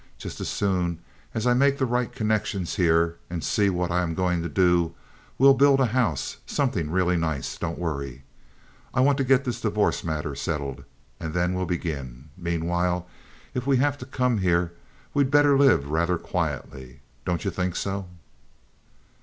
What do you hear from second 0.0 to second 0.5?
Just as